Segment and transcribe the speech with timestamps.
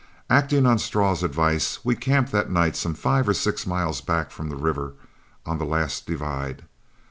[0.31, 4.49] Acting on Straw's advice, we camped that night some five or six miles back from
[4.49, 4.93] the river
[5.45, 6.63] on the last divide.